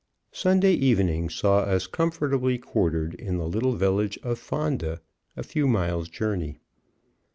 Sunday 0.31 0.73
evening 0.73 1.29
saw 1.29 1.59
us 1.59 1.85
comfortably 1.85 2.57
quartered 2.57 3.13
in 3.13 3.37
the 3.37 3.47
little 3.47 3.73
village 3.75 4.17
of 4.23 4.39
Fonda, 4.39 4.99
a 5.37 5.43
few 5.43 5.67
miles' 5.67 6.09
journey. 6.09 6.57